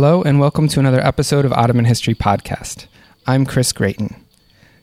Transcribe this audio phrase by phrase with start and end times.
[0.00, 2.86] Hello, and welcome to another episode of Ottoman History Podcast.
[3.26, 4.14] I'm Chris Gratien.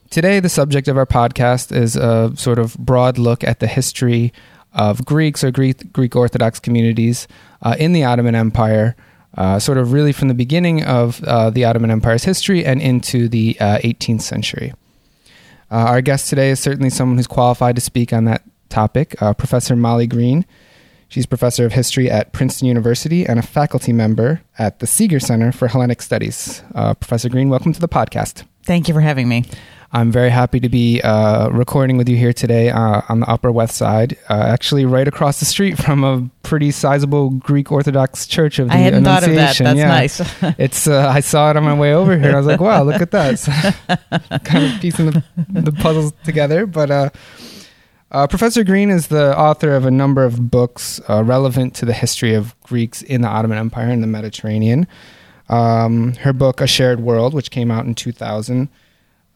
[0.10, 4.34] Today, the subject of our podcast is a sort of broad look at the history
[4.74, 7.30] of Greeks or Greek, Greek Orthodox communities
[7.62, 8.98] uh, in the Ottoman Empire,
[9.38, 13.30] uh, sort of really from the beginning of uh, the Ottoman Empire's history and into
[13.30, 14.74] the 18th uh, century.
[15.72, 19.34] Uh, our guest today is certainly someone who's qualified to speak on that topic, uh,
[19.34, 20.46] Professor Molly Greene.
[21.08, 25.52] She's professor of history at Princeton University and a faculty member at the Seeger Center
[25.52, 26.64] for Hellenic Studies.
[26.74, 28.44] Uh, professor Greene, welcome to the podcast.
[28.64, 29.46] Thank you for having me.
[29.94, 33.50] I'm very happy to be uh, recording with you here today uh, on the Upper
[33.50, 38.60] West Side, uh, actually right across the street from a pretty sizable Greek Orthodox church
[38.60, 39.66] of the I hadn't Annunciation.
[39.66, 39.88] thought of that.
[40.18, 40.52] That's yeah.
[40.52, 40.56] nice.
[40.60, 42.34] it's uh, I saw it on my way over here.
[42.34, 44.42] I was like, wow, look at that.
[44.44, 47.16] Kind of piecing the, the puzzles together, but
[48.12, 51.94] uh, Professor Greene is the author of a number of books uh, relevant to the
[51.94, 54.88] history of Greeks in the Ottoman Empire and the Mediterranean.
[55.50, 58.70] Um, her book, A Shared World, which came out in 2000,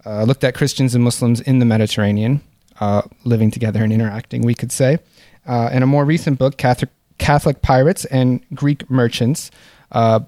[0.05, 2.41] uh, looked at Christians and Muslims in the Mediterranean,
[2.79, 4.99] uh, living together and interacting, we could say.
[5.47, 9.51] Uh, and a more recent book, Catholic, Catholic Pirates and Greek Merchants,
[9.91, 10.19] uh,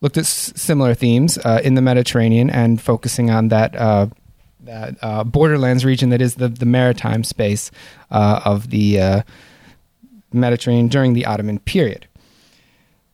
[0.00, 3.74] looked at s- similar themes in the Mediterranean and focusing on that
[4.64, 7.70] that uh, borderlands region that is the, the maritime space
[8.10, 9.22] uh, of the uh,
[10.32, 12.06] Mediterranean during the Ottoman period.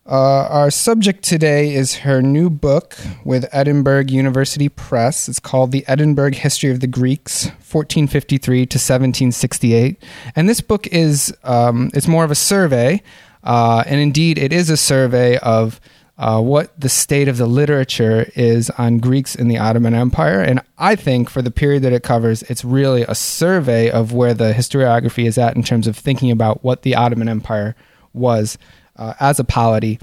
[0.08, 5.28] Uh, our subject today is her new book with Edinburgh University Press.
[5.28, 10.00] It's called The Edinburgh History of the Greeks, 1453 to 1768.
[10.36, 13.02] And this book is um, it's more of a survey,
[13.42, 15.80] uh, and indeed it is a survey of
[16.19, 20.41] uh, what the state of the literature is on Greeks in the Ottoman Empire.
[20.41, 24.33] And I think for the period that it covers, it's really a survey of where
[24.33, 27.77] the historiography is at in terms of thinking about what the Ottoman Empire
[28.14, 28.57] was
[28.96, 29.98] uh, as a polity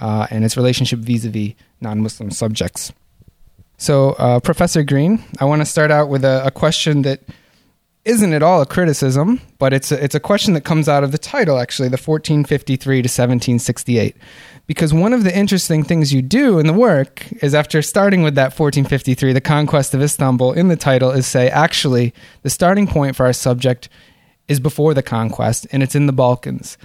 [0.00, 2.92] uh, and its relationship vis a vis non Muslim subjects.
[3.76, 7.20] So, uh, Professor Greene, I want to start out with a, a question that
[8.08, 11.12] isn't at all a criticism, but it's a, it's a question that comes out of
[11.12, 14.16] the title, actually, the 1453 to 1768.
[14.66, 18.34] Because one of the interesting things you do in the work is after starting with
[18.34, 23.14] that 1453, the conquest of Istanbul, in the title, is say, actually, the starting point
[23.14, 23.90] for our subject
[24.48, 26.78] is before the conquest, and it's in the Balkans.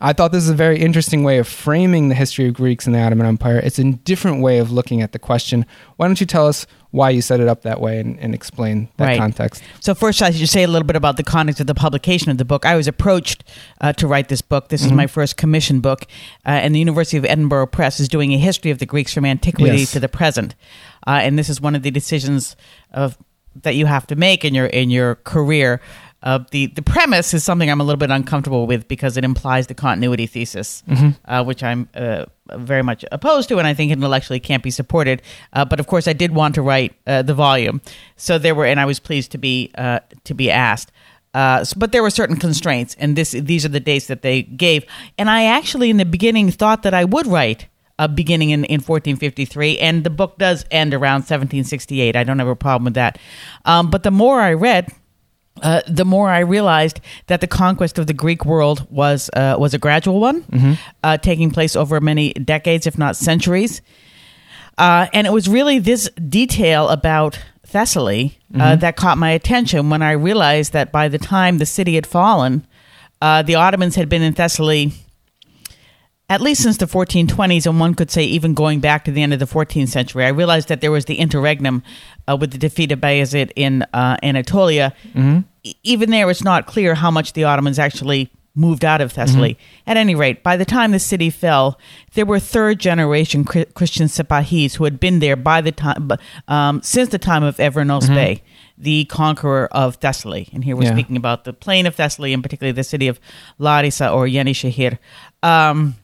[0.00, 2.92] I thought this is a very interesting way of framing the history of Greeks in
[2.92, 3.58] the Ottoman Empire.
[3.58, 5.66] It's a different way of looking at the question.
[5.96, 8.88] Why don't you tell us why you set it up that way and, and explain
[8.96, 9.18] that right.
[9.18, 9.62] context?
[9.80, 12.38] So, first, I should say a little bit about the context of the publication of
[12.38, 12.66] the book.
[12.66, 13.44] I was approached
[13.80, 14.68] uh, to write this book.
[14.68, 14.92] This mm-hmm.
[14.92, 16.06] is my first commission book,
[16.44, 19.24] uh, and the University of Edinburgh Press is doing a history of the Greeks from
[19.24, 19.92] antiquity yes.
[19.92, 20.54] to the present.
[21.06, 22.56] Uh, and this is one of the decisions
[22.92, 23.16] of
[23.62, 25.80] that you have to make in your in your career
[26.22, 29.66] uh, the the premise is something I'm a little bit uncomfortable with because it implies
[29.66, 31.10] the continuity thesis, mm-hmm.
[31.24, 35.22] uh, which I'm uh, very much opposed to, and I think intellectually can't be supported.
[35.52, 37.80] Uh, but of course, I did want to write uh, the volume,
[38.16, 40.90] so there were, and I was pleased to be uh, to be asked.
[41.34, 44.84] So, but there were certain constraints, and this these are the dates that they gave.
[45.18, 47.68] And I actually, in the beginning, thought that I would write
[47.98, 52.16] uh, beginning in, in 1453, and the book does end around 1768.
[52.16, 53.18] I don't have a problem with that.
[53.64, 54.90] Um, but the more I read,
[55.62, 59.74] uh, the more I realized that the conquest of the Greek world was uh, was
[59.74, 60.72] a gradual one, mm-hmm.
[61.02, 63.82] uh, taking place over many decades, if not centuries.
[64.78, 68.80] Uh, and it was really this detail about Thessaly uh, mm-hmm.
[68.80, 72.66] that caught my attention when I realized that by the time the city had fallen,
[73.20, 74.92] the Ottomans had been in Thessaly
[76.28, 79.32] at least since the 1420s, and one could say even going back to the end
[79.32, 80.24] of the 14th century.
[80.24, 81.82] I realized that there was the interregnum
[82.26, 84.92] uh, with the defeat of Bayezid in uh, Anatolia.
[85.14, 85.40] Mm-hmm.
[85.62, 89.50] E- even there, it's not clear how much the Ottomans actually moved out of Thessaly.
[89.50, 89.90] Mm-hmm.
[89.90, 91.78] At any rate, by the time the city fell,
[92.14, 96.10] there were third generation Christian Sepahis who had been there by the time
[96.48, 98.14] um, since the time of Evrenos mm-hmm.
[98.14, 98.42] Bey,
[98.78, 100.48] the conqueror of Thessaly.
[100.52, 100.92] And here we're yeah.
[100.92, 103.20] speaking about the plain of Thessaly, and particularly the city of
[103.58, 104.98] Larissa or Yenishehir.
[105.42, 105.94] Um,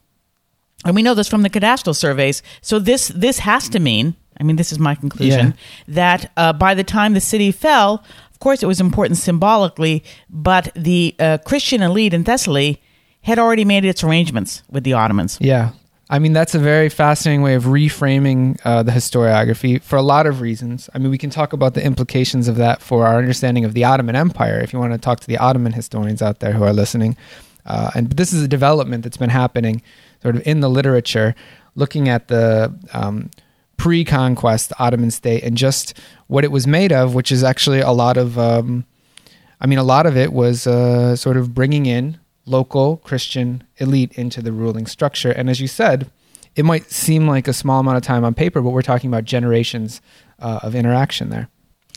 [0.85, 2.43] and we know this from the cadastral surveys.
[2.61, 5.95] So this this has to mean, I mean, this is my conclusion, yeah.
[5.95, 10.73] that uh, by the time the city fell, of course, it was important symbolically, but
[10.75, 12.79] the uh, Christian elite in Thessaly
[13.23, 15.39] had already made its arrangements with the Ottomans.
[15.41, 15.71] Yeah.
[16.11, 20.27] I mean, that's a very fascinating way of reframing uh, the historiography for a lot
[20.27, 20.91] of reasons.
[20.95, 23.85] I mean, we can talk about the implications of that for our understanding of the
[23.85, 26.73] Ottoman Empire if you want to talk to the Ottoman historians out there who are
[26.75, 27.17] listening.
[27.65, 29.81] Uh, and this is a development that's been happening
[30.23, 31.35] sort of in the literature,
[31.75, 33.31] looking at the um,
[33.77, 35.99] pre-conquest Ottoman state and just
[36.29, 38.85] what it was made of, which is actually a lot of, um,
[39.61, 44.13] I mean, a lot of it was uh, sort of bringing in local Christian elite
[44.13, 45.31] into the ruling structure.
[45.31, 46.11] And as you said,
[46.55, 49.25] it might seem like a small amount of time on paper, but we're talking about
[49.25, 50.01] generations
[50.39, 51.49] uh, of interaction there.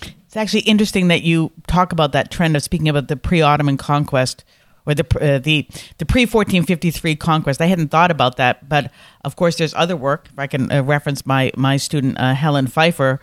[0.01, 4.43] It's actually interesting that you talk about that trend of speaking about the pre-Ottoman conquest
[4.85, 5.67] or the uh, the
[5.97, 7.61] the pre 1453 conquest.
[7.61, 8.91] I hadn't thought about that, but
[9.23, 10.27] of course, there's other work.
[10.31, 13.19] If I can uh, reference my my student uh, Helen Pfeifer,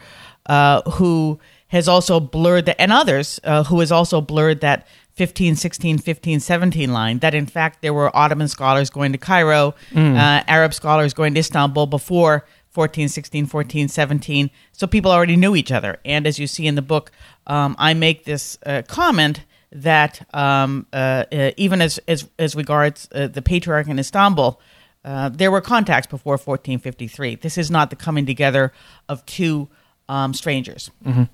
[0.46, 1.38] uh, who
[1.68, 6.40] has also blurred that, and others uh, who has also blurred that 15, 16, 15,
[6.40, 7.18] 17 line.
[7.20, 10.16] That in fact there were Ottoman scholars going to Cairo, mm.
[10.16, 14.50] Uh, Arab scholars going to Istanbul before 14, 16, 14, 17.
[14.72, 15.98] So people already knew each other.
[16.06, 17.10] And as you see in the book,
[17.46, 18.56] um, I make this
[18.88, 24.60] comment that um, uh, uh, even as, as, as regards uh, the patriarch in Istanbul,
[25.04, 27.36] uh, there were contacts before 1453.
[27.36, 28.72] This is not the coming together
[29.08, 29.68] of two
[30.08, 30.90] um, strangers.
[31.04, 31.24] Mm-hmm.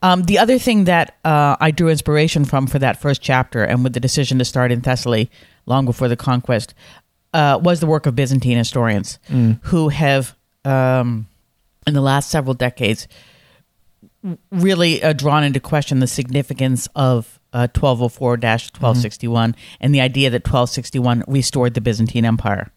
[0.00, 3.82] Um, the other thing that uh, I drew inspiration from for that first chapter, and
[3.82, 5.28] with the decision to start in Thessaly
[5.66, 6.72] long before the conquest,
[7.34, 9.58] uh, was the work of Byzantine historians mm.
[9.64, 11.26] who have, um,
[11.86, 13.08] in the last several decades,
[14.52, 19.60] really drawn into question the significance of 1204 1261 mm-hmm.
[19.80, 22.70] and the idea that 1261 restored the Byzantine Empire.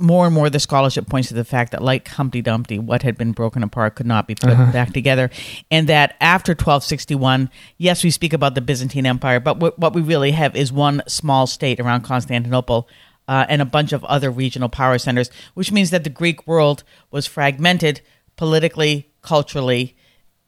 [0.00, 3.18] More and more, the scholarship points to the fact that, like Humpty Dumpty, what had
[3.18, 4.70] been broken apart could not be put uh-huh.
[4.70, 5.28] back together.
[5.72, 10.00] And that after 1261, yes, we speak about the Byzantine Empire, but w- what we
[10.00, 12.88] really have is one small state around Constantinople
[13.26, 16.84] uh, and a bunch of other regional power centers, which means that the Greek world
[17.10, 18.00] was fragmented
[18.36, 19.96] politically, culturally.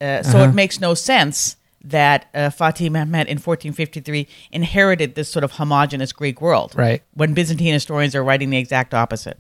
[0.00, 0.50] Uh, so uh-huh.
[0.50, 6.12] it makes no sense that uh, Fatih Mehmet in 1453 inherited this sort of homogenous
[6.12, 6.75] Greek world.
[6.77, 7.03] Right.
[7.15, 9.38] When Byzantine historians are writing the exact opposite.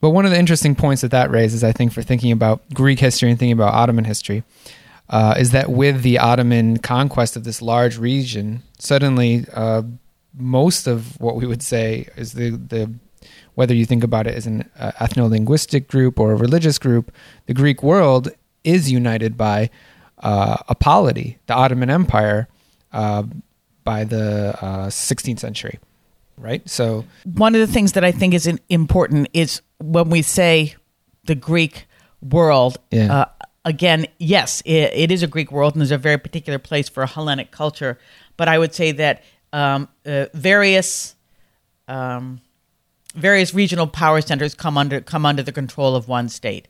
[0.00, 2.98] But one of the interesting points that that raises, I think, for thinking about Greek
[2.98, 4.44] history and thinking about Ottoman history,
[5.10, 9.82] uh, is that with the Ottoman conquest of this large region, suddenly uh,
[10.34, 12.92] most of what we would say is the, the
[13.54, 17.12] whether you think about it as an uh, ethno-linguistic group or a religious group,
[17.46, 18.30] the Greek world
[18.64, 19.68] is united by
[20.20, 22.48] uh, a polity, the Ottoman Empire,
[22.92, 23.24] uh,
[23.84, 25.78] by the uh, 16th century,
[26.36, 26.68] right?
[26.68, 30.74] So one of the things that I think is important is when we say
[31.24, 31.86] the Greek
[32.22, 32.78] world.
[32.90, 33.12] Yeah.
[33.12, 33.24] Uh,
[33.64, 37.02] again, yes, it, it is a Greek world, and there's a very particular place for
[37.02, 37.98] a Hellenic culture.
[38.36, 41.16] But I would say that um, uh, various
[41.88, 42.40] um,
[43.14, 46.68] various regional power centers come under come under the control of one state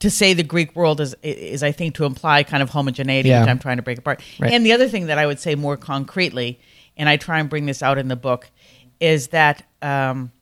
[0.00, 3.40] to say the Greek world is is I think to imply kind of homogeneity, yeah.
[3.40, 4.22] which I'm trying to break apart.
[4.38, 4.52] Right.
[4.52, 6.58] And the other thing that I would say more concretely,
[6.96, 8.50] and I try and bring this out in the book,
[8.98, 10.32] is that um,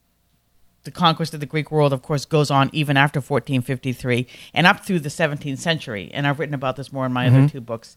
[0.85, 4.85] the conquest of the Greek world, of course, goes on even after 1453 and up
[4.85, 6.11] through the 17th century.
[6.15, 7.37] And I've written about this more in my mm-hmm.
[7.37, 7.97] other two books.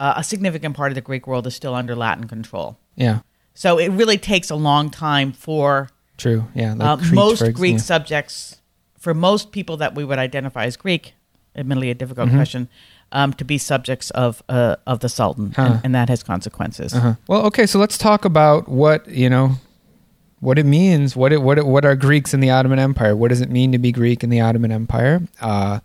[0.00, 2.78] Uh, a significant part of the Greek world is still under Latin control.
[2.96, 3.20] Yeah.
[3.54, 6.46] So it really takes a long time for true.
[6.54, 6.72] Yeah.
[6.72, 7.78] Like uh, Crete, most Greek yeah.
[7.78, 8.61] subjects
[9.02, 11.14] for most people that we would identify as Greek,
[11.56, 12.38] admittedly a difficult mm-hmm.
[12.38, 12.68] question,
[13.10, 15.62] um, to be subjects of uh, of the Sultan, huh.
[15.62, 16.94] and, and, that has consequences.
[16.94, 17.14] Uh-huh.
[17.26, 19.56] Well, okay, so let's talk about what you know,
[20.38, 21.16] what it means.
[21.16, 23.16] What it what it, what are Greeks in the Ottoman Empire?
[23.16, 25.20] What does it mean to be Greek in the Ottoman Empire?
[25.40, 25.80] Uh,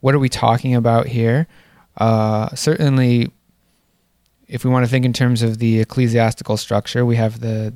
[0.00, 1.46] what are we talking about here?
[1.96, 3.30] Uh, certainly,
[4.48, 7.72] if we want to think in terms of the ecclesiastical structure, we have the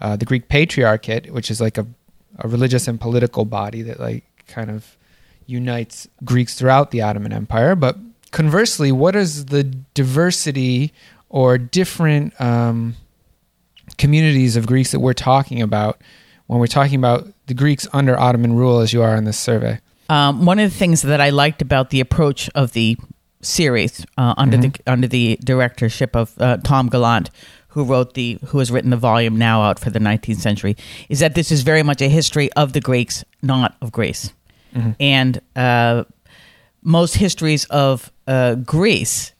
[0.00, 1.86] uh, the Greek Patriarchate, which is like a
[2.38, 4.96] a religious and political body that like kind of
[5.46, 7.74] unites Greeks throughout the Ottoman Empire.
[7.74, 7.96] But
[8.30, 10.92] conversely, what is the diversity
[11.28, 12.96] or different um,
[13.96, 16.00] communities of Greeks that we're talking about
[16.46, 19.80] when we're talking about the Greeks under Ottoman rule, as you are in this survey?
[20.08, 22.96] Um, one of the things that I liked about the approach of the
[23.40, 24.70] series uh, under mm-hmm.
[24.84, 27.30] the under the directorship of uh, Tom Gallant
[27.78, 30.76] who wrote the who has written the volume now out for the 19th century,
[31.08, 34.32] is that this is very much a history of the Greeks, not of Greece.
[34.74, 34.90] Mm-hmm.
[34.98, 36.04] And uh,
[36.82, 39.32] most histories of uh, Greece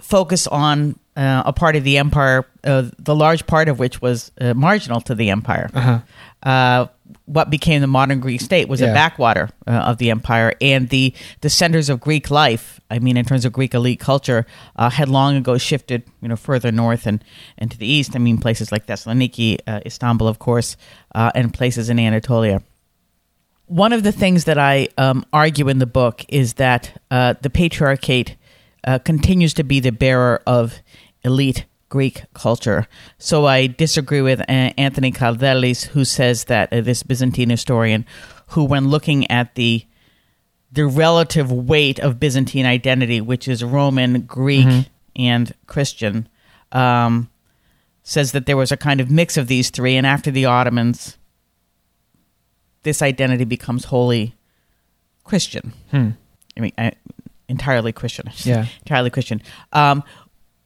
[0.00, 4.30] focus on uh, a part of the empire, uh, the large part of which was
[4.40, 5.70] uh, marginal to the empire.
[5.74, 6.88] Uh-huh.
[7.26, 8.90] What became the modern Greek state was yeah.
[8.90, 12.80] a backwater uh, of the empire, and the the centers of Greek life.
[12.90, 14.46] I mean, in terms of Greek elite culture,
[14.76, 17.22] uh, had long ago shifted, you know, further north and
[17.58, 18.16] and to the east.
[18.16, 20.76] I mean, places like Thessaloniki, uh, Istanbul, of course,
[21.14, 22.62] uh, and places in Anatolia.
[23.66, 27.50] One of the things that I um, argue in the book is that uh, the
[27.50, 28.36] patriarchate
[28.86, 30.80] uh, continues to be the bearer of
[31.22, 32.88] elite Greek culture.
[33.18, 38.04] So I disagree with uh, Anthony Kaldellis, who says that uh, this Byzantine historian,
[38.48, 39.86] who, when looking at the
[40.72, 44.90] the relative weight of Byzantine identity, which is Roman, Greek, mm-hmm.
[45.14, 46.28] and Christian,
[46.72, 47.30] um,
[48.02, 51.16] says that there was a kind of mix of these three, and after the Ottomans,
[52.82, 54.34] this identity becomes wholly
[55.22, 55.72] Christian.
[55.92, 56.08] Hmm.
[56.56, 56.90] I mean, I,
[57.48, 58.30] entirely Christian.
[58.44, 58.66] Yeah.
[58.80, 59.42] entirely Christian.
[59.72, 60.02] Um,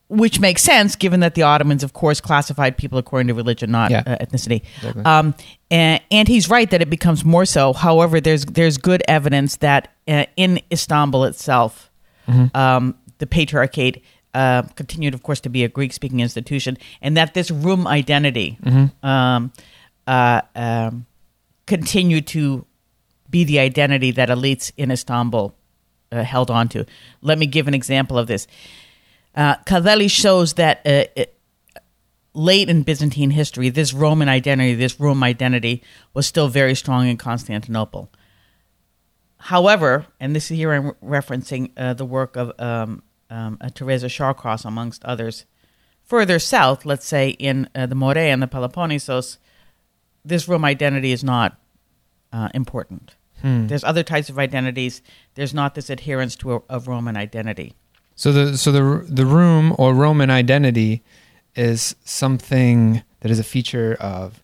[0.09, 3.91] which makes sense given that the Ottomans, of course, classified people according to religion, not
[3.91, 4.03] Yeah.
[4.05, 4.63] uh, ethnicity.
[4.77, 5.03] Exactly.
[5.05, 5.35] Um,
[5.71, 7.73] and, and he's right that it becomes more so.
[7.73, 11.85] However, there's there's good evidence that uh, in Istanbul itself,
[12.27, 12.55] Mm-hmm.
[12.57, 14.03] um, the Patriarchate
[14.35, 18.57] uh, continued, of course, to be a Greek speaking institution, and that this Rum identity
[18.63, 19.05] Mm-hmm.
[19.07, 19.51] um,
[20.07, 21.05] uh, um,
[21.65, 22.65] continued to
[23.29, 25.53] be the identity that elites in Istanbul
[26.11, 26.85] uh, held on to.
[27.21, 28.47] Let me give an example of this.
[29.39, 31.39] Uh, Kaldellis shows that uh, it,
[32.33, 35.81] late in Byzantine history, this Roman identity, this Rome identity,
[36.13, 38.11] was still very strong in Constantinople.
[39.37, 44.07] However, and this is here I'm referencing uh, the work of um, um, uh, Teresa
[44.07, 45.45] Shawcross, amongst others.
[46.03, 49.37] Further south, let's say in uh, the Morea and the Peloponnesos,
[50.25, 51.57] this Rome identity is not
[52.33, 53.15] uh, important.
[53.41, 53.67] Hmm.
[53.67, 55.01] There's other types of identities.
[55.35, 57.75] There's not this adherence to a, a Roman identity.
[58.19, 61.01] So the so the the Rum or Roman identity
[61.55, 64.43] is something that is a feature of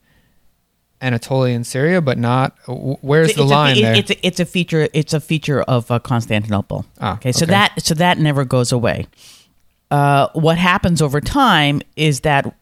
[1.01, 2.55] Anatolian Syria, but not.
[2.69, 3.95] Where's the It's a- line it- there?
[3.95, 4.87] It's a, it's a feature.
[4.93, 6.85] It's a feature of uh, Constantinople.
[7.01, 7.51] Ah, okay, so okay.
[7.51, 9.07] that so that never goes away.
[9.91, 12.55] Uh, what happens over time is that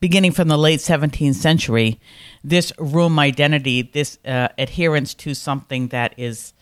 [0.00, 1.98] beginning from the late 17th century,
[2.44, 6.52] this Rum identity, this uh, adherence to something that is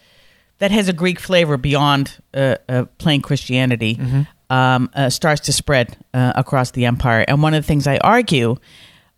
[0.59, 3.99] that has a Greek flavor beyond uh, uh, plain Christianity,
[4.51, 7.25] um, uh, starts to spread uh, across the empire.
[7.27, 8.57] And one of the things I argue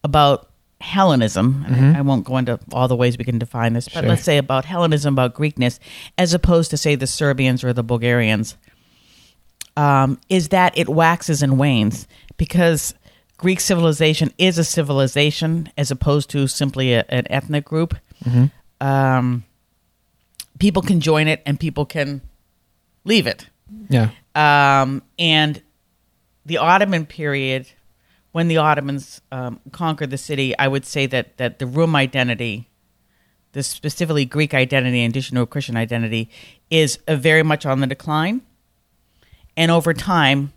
[0.04, 0.48] about
[0.80, 4.08] Hellenism, and I won't go into all the ways we can define this, but Sure.
[4.10, 5.78] let's say about Hellenism, about Greekness,
[6.18, 8.56] as opposed to say the Serbians or the Bulgarians,
[9.76, 12.94] um, is that it waxes and wanes because
[13.38, 17.94] Greek civilization is a civilization as opposed to simply a, an ethnic group.
[18.80, 19.44] Um,
[20.58, 22.22] people can join it and people can
[23.04, 23.46] leave it.
[23.88, 24.10] yeah.
[24.34, 25.62] Um, and
[26.44, 27.66] the Ottoman period,
[28.32, 32.68] when the Ottomans um, conquered the city, I would say that that the Rum identity,
[33.52, 36.28] the specifically Greek identity, in addition to a Christian identity,
[36.70, 38.42] is very much on the decline.
[39.56, 40.52] And over time,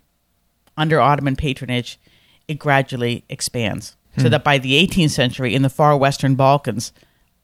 [0.76, 1.98] under Ottoman patronage,
[2.46, 3.96] it gradually expands.
[4.18, 6.92] So that by the 18th century, in the far western Balkans,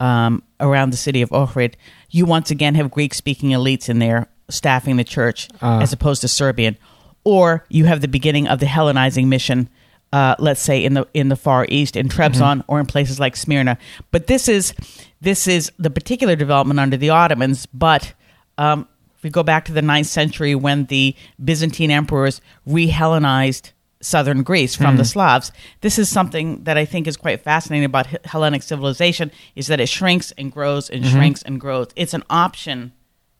[0.00, 1.74] um, around the city of Ohrid,
[2.10, 5.80] you once again have Greek speaking elites in there staffing the church Ah.
[5.80, 6.76] as opposed to Serbian.
[7.24, 9.68] Or you have the beginning of the Hellenizing mission,
[10.12, 13.34] uh, let's say in the in the Far East, in Trebizond or in places like
[13.36, 13.78] Smyrna.
[14.12, 14.72] But this is
[15.20, 17.66] this is the particular development under the Ottomans.
[17.66, 18.12] But
[18.58, 18.86] um,
[19.16, 24.74] if we go back to the 9th century when the Byzantine emperors re-Hellenized southern Greece
[24.74, 25.52] from the Slavs.
[25.80, 29.88] This is something that I think is quite fascinating about Hellenic civilization is that it
[29.88, 31.88] shrinks and grows and shrinks and grows.
[31.96, 32.92] It's an option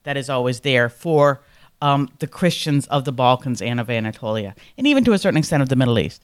[0.04, 1.42] that is always there for
[1.82, 5.62] um, the Christians of the Balkans and of Anatolia, and even to a certain extent
[5.62, 6.22] of the Middle East.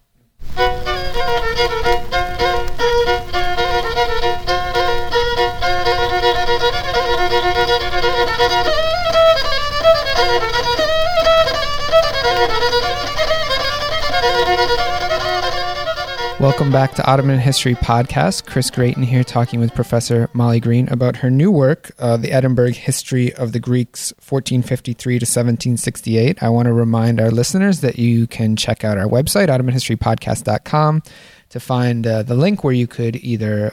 [16.43, 18.47] Welcome back to Ottoman History Podcast.
[18.47, 22.73] Chris Gratien here talking with Professor Molly Greene about her new work, uh, The Edinburgh
[22.73, 26.43] History of the Greeks, 1453 to 1768.
[26.43, 31.05] I want to remind our listeners that you can check out our website, OttomanHistoryPodcast.com,
[31.51, 33.73] to find uh, the link where you could either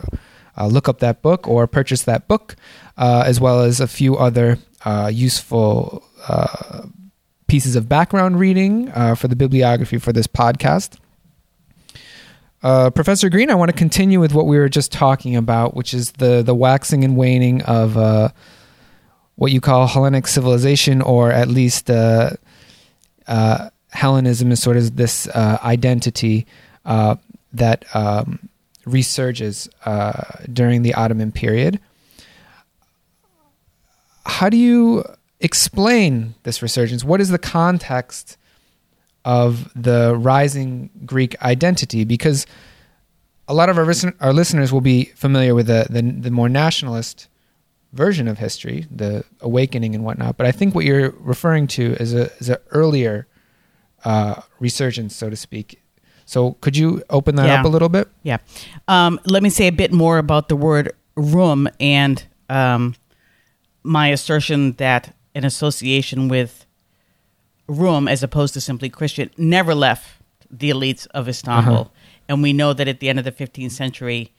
[0.56, 2.56] uh, look up that book or purchase that book,
[3.00, 6.84] uh, as well as a few other uh, useful uh,
[7.48, 11.00] pieces of background reading for the bibliography for this podcast.
[12.62, 15.94] Uh, Professor Greene, I want to continue with what we were just talking about, which
[15.94, 18.30] is the the waxing and waning of uh,
[19.36, 22.32] what you call Hellenic civilization, or at least uh,
[23.28, 26.46] uh, Hellenism is sort of this uh, identity
[26.86, 27.16] uh,
[27.54, 28.50] that um,
[28.86, 29.70] resurges
[30.52, 31.80] during the Ottoman period.
[34.26, 35.06] How do you
[35.40, 37.06] explain this resurgence?
[37.06, 38.38] What is the context
[39.38, 42.04] of the rising Greek identity?
[42.06, 42.46] Because
[43.48, 46.50] a lot of our, listen- our listeners will be familiar with the, the, the more
[46.50, 47.28] nationalist
[47.94, 50.38] version of history, the awakening and whatnot.
[50.38, 53.28] But I think what you're referring to is a is an earlier
[54.06, 55.82] uh, resurgence, so to speak.
[56.26, 57.60] So could you open that Yeah.
[57.60, 58.08] up a little bit?
[58.24, 58.38] Yeah.
[58.88, 62.94] Um, let me say a bit more about the word Rum and um,
[63.84, 66.66] my assertion that an association with
[67.70, 70.10] Rum, as opposed to simply Christian, never left
[70.50, 71.74] the elites of Istanbul.
[71.74, 71.90] Uh-huh.
[72.28, 74.34] And we know that at the end of the 15th century,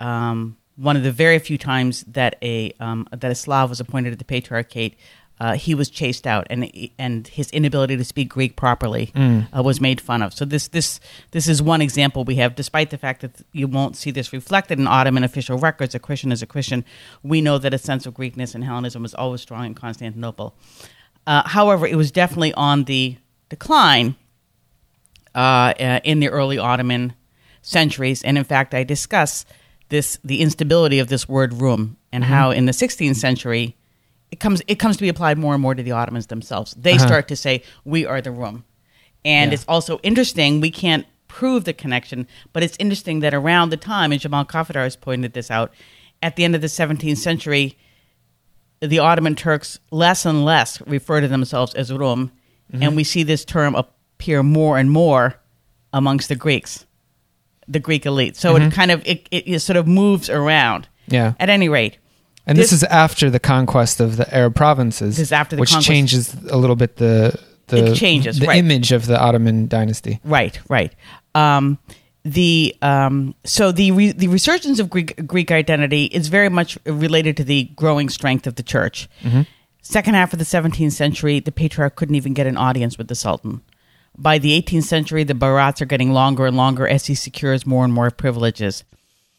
[0.00, 4.12] um, one of the very few times that a um, that a Slav was appointed
[4.12, 4.96] at the Patriarchate,
[5.40, 9.46] uh, he was chased out, and and his inability to speak Greek properly mm.
[9.56, 10.32] uh, was made fun of.
[10.32, 11.00] So this this
[11.32, 12.54] this is one example we have.
[12.54, 16.30] Despite the fact that you won't see this reflected in Ottoman official records, a Christian
[16.30, 16.84] is a Christian.
[17.24, 20.54] We know that a sense of Greekness and Hellenism was always strong in Constantinople.
[21.28, 23.14] Uh, however, it was definitely on the
[23.50, 24.16] decline
[25.34, 27.12] uh, uh, in the early Ottoman
[27.60, 29.44] centuries, and in fact, I discuss
[29.90, 32.32] this the instability of this word Rum and mm-hmm.
[32.32, 33.76] how in the 16th century
[34.30, 36.74] it comes it comes to be applied more and more to the Ottomans themselves.
[36.78, 37.06] They uh-huh.
[37.06, 38.64] start to say we are the Rum.
[39.22, 39.54] And yeah.
[39.56, 44.12] it's also interesting we can't prove the connection, but it's interesting that around the time
[44.12, 45.74] and Cemal Kafadar has pointed this out
[46.22, 47.76] at the end of the 17th century
[48.80, 52.32] the Ottoman Turks less and less refer to themselves as Rum
[52.72, 52.82] mm-hmm.
[52.82, 55.36] and we see this term appear more and more
[55.92, 56.86] amongst the Greeks
[57.68, 58.36] the Greek elite.
[58.36, 58.68] So mm-hmm.
[58.68, 60.88] it kind of it, it, sort of moves around.
[61.06, 61.34] Yeah.
[61.38, 61.98] At any rate.
[62.46, 65.16] And this, this is after the conquest of the Arab provinces.
[65.16, 65.86] This is after the which conquest.
[65.86, 68.58] changes a little bit the the it changes the right.
[68.58, 70.20] image of the Ottoman dynasty.
[70.24, 70.94] Right, right.
[71.34, 71.78] Um,
[72.32, 77.36] the um, so the re- the resurgence of Greek Greek identity is very much related
[77.38, 79.08] to the growing strength of the church.
[79.22, 79.42] Mm-hmm.
[79.82, 83.14] Second half of the 17th century, the patriarch couldn't even get an audience with the
[83.14, 83.62] sultan.
[84.18, 87.84] By the 18th century, the barats are getting longer and longer as he secures more
[87.84, 88.84] and more privileges.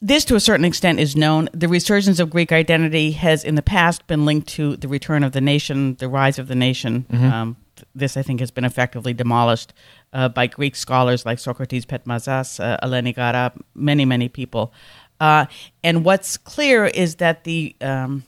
[0.02, 1.50] This, to a certain extent, is known.
[1.54, 5.34] The resurgence of Greek identity has, in the past, been linked to the return of
[5.34, 7.06] the nation, the rise of the nation.
[7.12, 7.26] Mm-hmm.
[7.26, 7.58] Um,
[7.94, 9.74] this, I think, has been effectively demolished
[10.14, 14.74] uh, by Greek scholars like Socrates Petmezas, uh, Eleni many, many people.
[15.20, 15.46] Uh,
[15.84, 18.24] and what's clear is that the um,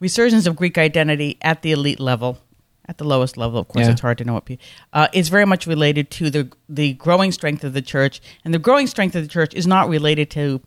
[0.00, 2.38] resurgence of Greek identity at the elite level
[2.88, 3.92] at the lowest level, of course, yeah.
[3.92, 4.64] it's hard to know what people.
[4.94, 8.58] Uh, is very much related to the the growing strength of the church, and the
[8.58, 10.60] growing strength of the church is not related to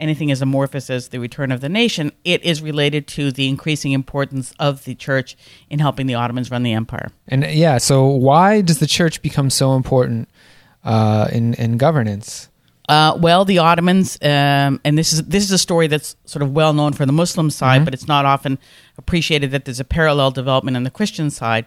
[0.00, 2.12] anything as amorphous as the return of the nation.
[2.24, 5.36] It is related to the increasing importance of the church
[5.70, 7.10] in helping the Ottomans run the empire.
[7.26, 10.28] And yeah, so why does the church become so important
[10.84, 12.48] uh, in in governance?
[12.88, 16.52] Uh, well, the Ottomans, um, and this is this is a story that's sort of
[16.52, 17.84] well known for the Muslim side, mm-hmm.
[17.84, 18.58] but it's not often
[18.96, 21.66] appreciated that there's a parallel development on the Christian side.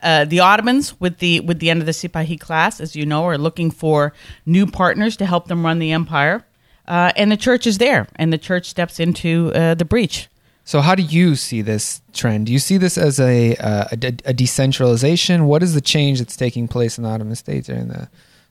[0.00, 3.24] Uh, the Ottomans, with the with the end of the Sipahi class, as you know,
[3.24, 4.12] are looking for
[4.46, 6.46] new partners to help them run the empire,
[6.90, 10.28] uh, and the church is there, and the church steps into uh, the breach.
[10.64, 12.46] So, how do you see this trend?
[12.46, 15.46] Do you see this as a, uh, a, a decentralization?
[15.46, 18.08] What is the change that's taking place in the Ottoman states during the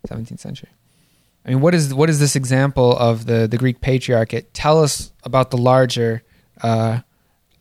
[0.08, 0.70] 17th century?
[1.46, 4.54] I mean, what is what is this example of the the Greek Patriarchate?
[4.54, 6.24] Tell us about the larger
[6.62, 7.00] uh,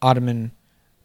[0.01, 0.53] Ottoman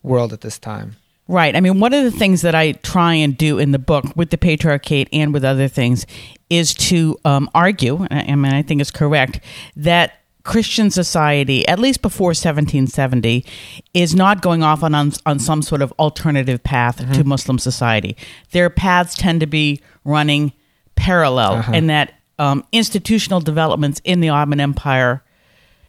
[0.04, 0.98] world at this time.
[1.28, 1.56] Right.
[1.56, 4.30] I mean, one of the things that I try and do in the book with
[4.30, 6.06] the patriarchate and with other things
[6.50, 9.40] is to um, argue, and I mean, I think it's correct,
[9.78, 13.46] that Christian society, at least before 1770,
[13.94, 17.14] is not going off on, on, on some sort of alternative path mm-hmm.
[17.14, 18.18] to Muslim society.
[18.52, 20.52] Their paths tend to be running
[20.96, 21.72] parallel, uh-huh.
[21.74, 25.24] and that um, institutional developments in the Ottoman Empire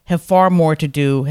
[0.05, 1.27] have far more to do,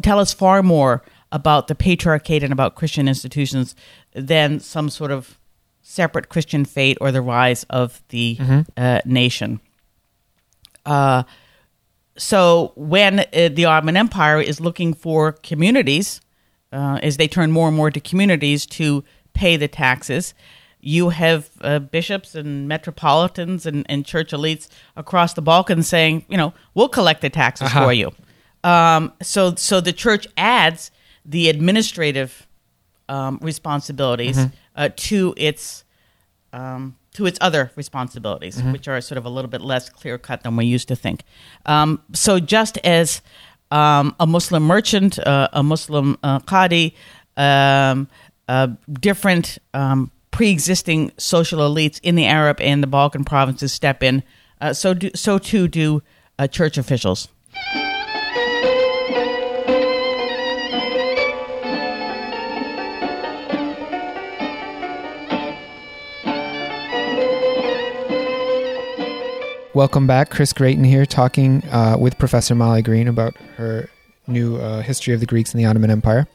[0.00, 3.74] tell us far more about the patriarchate and about Christian institutions
[4.12, 5.38] than some sort of
[5.80, 8.60] separate Christian fate or the rise of the mm-hmm.
[8.76, 9.60] uh, nation.
[10.86, 11.24] Uh,
[12.16, 16.20] so when uh, the Ottoman Empire is looking for communities,
[16.70, 20.34] uh, as they turn more and more to communities to pay the taxes,
[20.80, 26.36] you have uh, bishops and metropolitans and, and, church elites across the Balkans saying, you
[26.36, 27.84] know, we'll collect the taxes uh-huh.
[27.84, 28.10] for you.
[28.64, 30.90] Um, so, so the church adds
[31.24, 32.46] the administrative
[33.08, 34.54] um, responsibilities mm-hmm.
[34.76, 35.84] uh, to its
[36.52, 38.72] um, to its other responsibilities, mm-hmm.
[38.72, 41.22] which are sort of a little bit less clear cut than we used to think.
[41.66, 43.22] Um, so, just as
[43.70, 46.94] um, a Muslim merchant, uh, a Muslim uh, qadi,
[47.36, 48.08] um,
[48.48, 54.22] uh, different um, pre-existing social elites in the Arab and the Balkan provinces step in,
[54.60, 56.02] uh, so do, so too do
[56.38, 57.28] uh, church officials.
[69.74, 70.28] Welcome back.
[70.28, 73.88] Chris Gratien here talking uh, with Professor Molly Greene about her
[74.26, 76.28] new uh, history of the Greeks and the Ottoman Empire.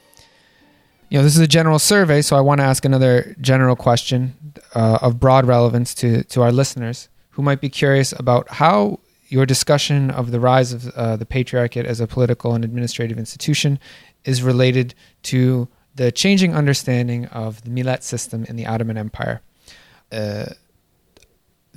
[1.10, 4.34] You know, this is a general survey, so I want to ask another general question
[4.74, 9.46] uh, of broad relevance to, to our listeners who might be curious about how your
[9.46, 13.78] discussion of the rise of uh, the patriarchate as a political and administrative institution
[14.26, 19.42] is related to the changing understanding of the millet system in the Ottoman Empire.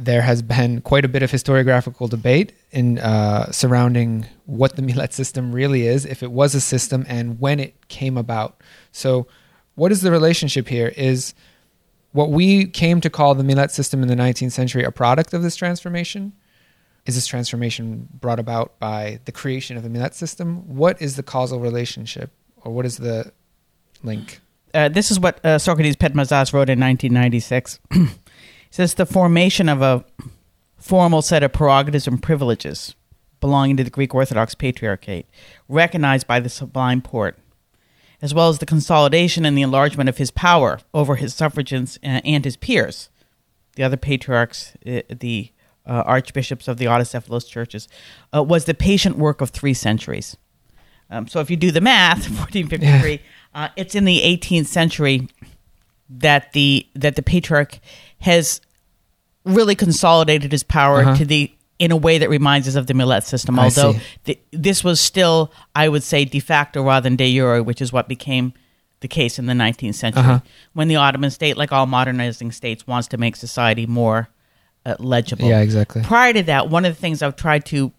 [0.02, 5.12] There has been quite a bit of historiographical debate in uh, surrounding what the Millet
[5.12, 8.60] system really is, if it was a system, and when it came about.
[8.92, 9.26] So,
[9.74, 10.88] what is the relationship here?
[10.96, 11.34] Is
[12.12, 15.42] what we came to call the Millet system in the 19th century a product of
[15.42, 16.32] this transformation?
[17.06, 20.76] Is this transformation brought about by the creation of the Millet system?
[20.76, 22.30] What is the causal relationship,
[22.62, 23.32] or what is the
[24.02, 24.40] link?
[24.72, 27.80] Uh, this is what uh, Socrates Petmezas wrote in 1996.
[28.70, 30.04] says the formation of a
[30.78, 32.94] formal set of prerogatives and privileges
[33.40, 35.26] belonging to the Greek Orthodox Patriarchate,
[35.68, 37.38] recognized by the Sublime Porte,
[38.22, 42.44] as well as the consolidation and the enlargement of his power over his suffragans and
[42.44, 43.08] his peers,
[43.76, 45.50] the other patriarchs, uh, the
[45.86, 47.88] uh, archbishops of the autocephalous churches,
[48.34, 50.36] uh, was the patient work of three centuries.
[51.10, 53.18] Um, so if you do the math, 1453, yeah.
[53.52, 55.28] Uh, it's in the 18th century
[56.10, 57.78] that the that the patriarch
[58.20, 58.60] has
[59.44, 61.16] really consolidated his power uh-huh.
[61.16, 63.58] to the in a way that reminds us of the Millet system.
[63.58, 63.94] Although
[64.24, 67.90] the, this was still, I would say, de facto rather than de jure, which is
[67.90, 68.52] what became
[69.00, 70.40] the case in the 19th century, uh-huh.
[70.74, 74.28] when the Ottoman state, like all modernizing states, wants to make society more
[74.84, 75.46] uh, legible.
[75.48, 76.02] Yeah, exactly.
[76.02, 77.92] Prior to that, one of the things I've tried to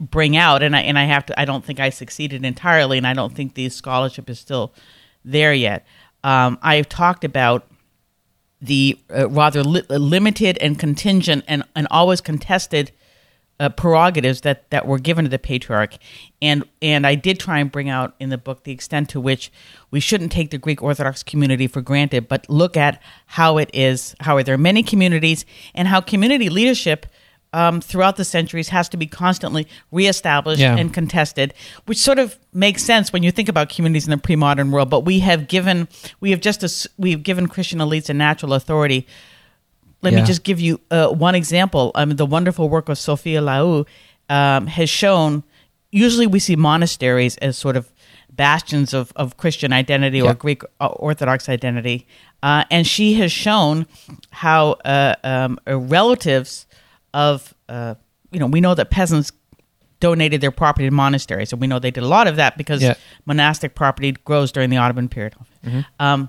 [0.00, 3.06] bring out, and I and I have to, I don't think I succeeded entirely, and
[3.06, 4.74] I don't think the scholarship is still
[5.24, 5.86] there yet.
[6.26, 7.68] Um, I've talked about
[8.60, 12.90] the uh, rather li- limited and contingent and, and always contested
[13.60, 15.94] uh, prerogatives that, that were given to the patriarch.
[16.42, 19.52] And, and I did try and bring out in the book the extent to which
[19.92, 24.16] we shouldn't take the Greek Orthodox community for granted, but look at how it is,
[24.18, 27.06] how there are many communities, and how community leadership
[27.52, 30.76] um, throughout the centuries has to be constantly reestablished yeah.
[30.76, 31.54] and contested,
[31.86, 34.90] which sort of makes sense when you think about communities in the pre-modern world.
[34.90, 35.88] But we have given
[36.20, 39.06] we have just we've given Christian elites a natural authority.
[40.02, 40.20] Let yeah.
[40.20, 41.90] me just give you uh, one example.
[41.94, 43.86] I mean, the wonderful work of Sophia Laiou
[44.28, 45.42] um, has shown.
[45.90, 47.90] Usually, we see monasteries as sort of
[48.36, 52.06] bastions of, of Christian identity or Greek uh, Orthodox identity.
[52.42, 53.86] Uh, and she has shown
[54.30, 56.66] how uh, um, relatives
[57.16, 57.94] of, uh,
[58.30, 59.32] you know, we know that peasants
[60.00, 62.82] donated their property to monasteries, and we know they did a lot of that because
[62.82, 62.94] yeah.
[63.24, 65.34] monastic property grows during the Ottoman period.
[65.64, 65.80] Mm-hmm.
[65.98, 66.28] Um,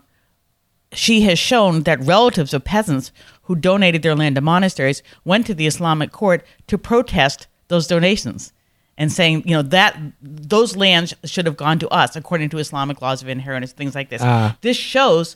[0.93, 3.11] she has shown that relatives of peasants
[3.43, 8.53] who donated their land to monasteries went to the Islamic court to protest those donations
[8.97, 13.01] and saying, you know, that those lands should have gone to us according to Islamic
[13.01, 14.21] laws of inheritance, things like this.
[14.21, 14.53] Uh.
[14.61, 15.35] This shows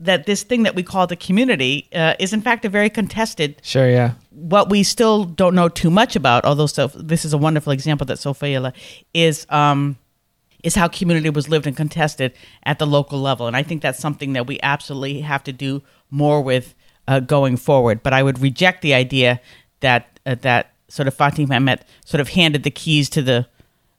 [0.00, 3.60] that this thing that we call the community uh, is in fact a very contested.
[3.62, 4.12] Sure, yeah.
[4.30, 8.04] What we still don't know too much about, although so, this is a wonderful example
[8.06, 8.72] that Sophia
[9.14, 9.96] is um,
[10.62, 12.32] is how community was lived and contested
[12.64, 15.82] at the local level, and I think that's something that we absolutely have to do
[16.10, 16.74] more with
[17.08, 18.02] uh, going forward.
[18.02, 19.40] But I would reject the idea
[19.80, 23.46] that uh, that sort of Fatih Mehmet sort of handed the keys to the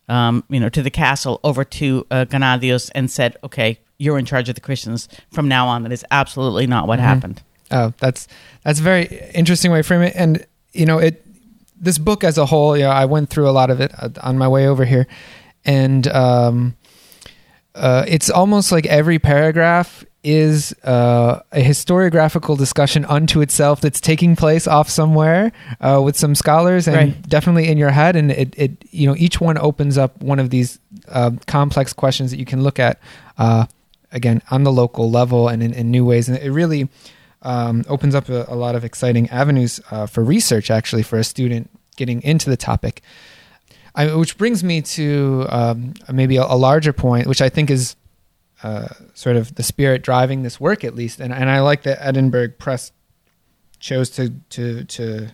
[0.08, 4.26] um, you know to the castle over to uh, Gennadios and said, "Okay, you're in
[4.26, 5.84] charge of the Christians from now on.
[5.84, 7.08] That is absolutely not what mm-hmm.
[7.08, 7.44] happened.
[7.72, 8.28] Oh, that's
[8.64, 10.14] that's a very interesting way to frame it.
[10.16, 11.24] And you know, it
[11.80, 14.10] this book as a whole, you know, I went through a lot of it uh,
[14.22, 15.08] on my way over here,
[15.66, 16.76] and um,
[17.76, 24.36] uh, it's almost like every paragraph is uh, a historiographical discussion unto itself that's taking
[24.36, 27.30] place off somewhere uh, with some scholars and right.
[27.30, 28.16] definitely in your head.
[28.16, 32.32] And it, it, you know, each one opens up one of these uh, complex questions
[32.32, 33.00] that you can look at
[33.38, 33.68] uh,
[34.12, 36.30] again on the local level and in, in new ways.
[36.30, 36.89] And it really
[37.41, 41.24] um, opens up a, a, lot of exciting avenues uh, for research, actually, for a
[41.24, 43.02] student getting into the topic.
[43.96, 47.96] I, which brings me to um, maybe a, a, larger point, which I think is
[48.63, 51.20] uh, sort of the spirit driving this work, at least.
[51.20, 52.91] And, and I like that Edinburgh Press
[53.80, 55.30] chose to to to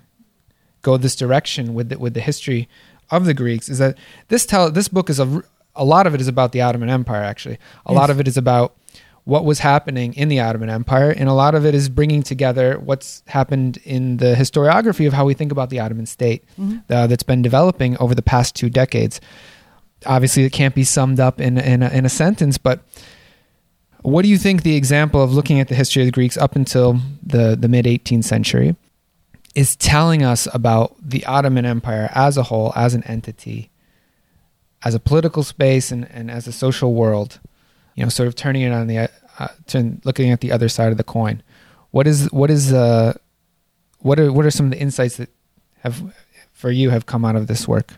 [0.82, 2.68] go this direction with the, with the history
[3.10, 3.70] of the Greeks.
[3.70, 5.44] Is that this tell this book is a
[5.76, 7.56] a lot of it is about the Ottoman Empire, actually.
[7.86, 7.96] A yes.
[7.96, 8.76] lot of it is about
[9.26, 12.78] what was happening in the Ottoman Empire, and a lot of it is bringing together
[12.80, 16.80] what's happened in the historiography of how we think about the Ottoman state mm-hmm.
[16.90, 19.22] uh, that's been developing over the past two decades.
[20.06, 22.84] Obviously, it can't be summed up in in a, in a sentence, but
[24.02, 26.58] what do you think the example of looking at the history of the Greeks up
[26.58, 28.76] until the the mid 18th century
[29.56, 33.70] is telling us about the Ottoman Empire as a whole, as an entity?
[34.86, 37.40] As a political space and, and as a social world,
[37.96, 40.92] you know, sort of turning it on the, uh, turn, looking at the other side
[40.92, 41.42] of the coin.
[41.92, 43.14] What is, what is, uh,
[44.00, 45.30] what are, what are some of the insights that
[45.80, 46.14] have,
[46.52, 47.94] for you, have come out of this work?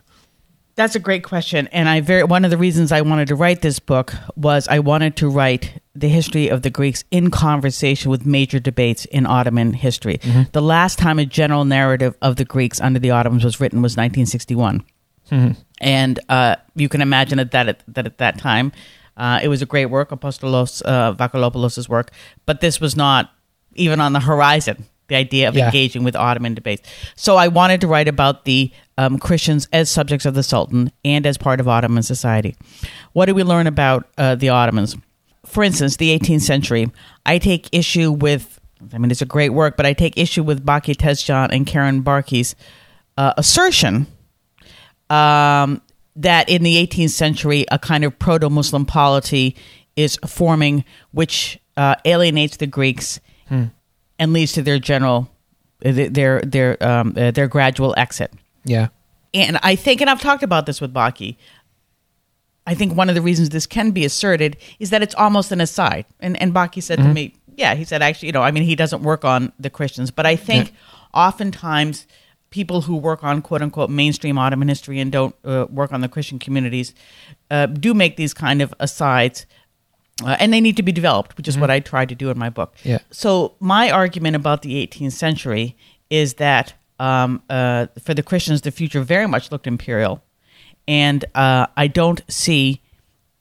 [0.75, 3.61] That's a great question, and I very one of the reasons I wanted to write
[3.61, 8.25] this book was I wanted to write the history of the Greeks in conversation with
[8.25, 10.17] major debates in Ottoman history.
[10.17, 10.43] Mm-hmm.
[10.51, 13.93] The last time a general narrative of the Greeks under the Ottomans was written was
[13.93, 14.83] 1961,
[15.31, 15.61] mm-hmm.
[15.81, 18.71] And uh, you can imagine that that at, that at that time
[19.17, 22.11] uh, it was a great work, Apostolos uh, Vakalopoulos' work,
[22.45, 23.31] but this was not
[23.75, 25.65] even on the horizon the idea of yeah.
[25.65, 26.87] engaging with Ottoman debates.
[27.15, 31.25] So I wanted to write about the um, Christians as subjects of the Sultan and
[31.25, 32.55] as part of Ottoman society.
[33.13, 34.95] What do we learn about uh, the Ottomans?
[35.45, 36.91] For instance, the 18th century.
[37.25, 38.59] I take issue with,
[38.93, 42.01] I mean, it's a great work, but I take issue with Baki Tezcan and Karen
[42.01, 42.55] Barkey's
[43.17, 44.07] uh, assertion
[45.09, 45.81] um,
[46.15, 49.55] that in the 18th century, a kind of proto Muslim polity
[49.95, 53.19] is forming, which uh, alienates the Greeks.
[53.47, 53.65] Hmm
[54.19, 55.29] and leads to their general
[55.79, 58.33] their their um, uh, their gradual exit.
[58.63, 58.87] Yeah.
[59.33, 61.35] And I think, and I've talked about this with Baki.
[62.65, 65.61] I think one of the reasons this can be asserted is that it's almost an
[65.61, 66.05] aside.
[66.19, 67.07] And and Baki said mm-hmm.
[67.09, 69.69] to me, yeah, he said actually, you know, I mean, he doesn't work on the
[69.69, 70.75] Christians, but I think yeah.
[71.13, 72.07] oftentimes
[72.55, 76.07] people who work on quote unquote mainstream Ottoman history and don't uh, work on the
[76.07, 76.93] Christian communities
[77.51, 79.45] uh, do make these kind of asides
[80.23, 81.61] uh, and they need to be developed, which is mm-hmm.
[81.61, 82.73] what I tried to do in my book.
[82.83, 82.99] Yeah.
[83.11, 85.75] So my argument about the 18th century
[86.09, 90.23] is that um, uh, for the Christians, the future very much looked imperial,
[90.87, 92.81] and uh, I don't see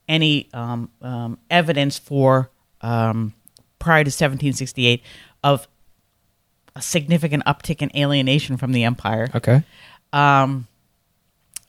[0.09, 2.51] any um, um, evidence for
[2.81, 3.33] um,
[3.79, 5.01] prior to 1768
[5.41, 5.69] of
[6.75, 9.29] a significant uptick in alienation from the empire.
[9.33, 9.63] Okay.
[10.11, 10.67] Um,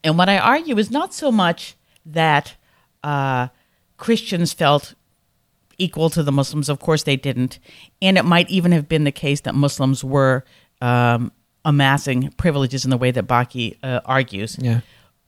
[0.03, 2.55] and what I argue is not so much that
[3.03, 3.49] uh,
[3.97, 4.95] Christians felt
[5.79, 6.69] equal to the Muslims.
[6.69, 7.59] Of course, they didn't.
[8.01, 10.45] And it might even have been the case that Muslims were
[10.81, 11.33] um,
[11.64, 14.57] amassing privileges in the way that Baki uh, argues.
[14.61, 14.81] Yeah.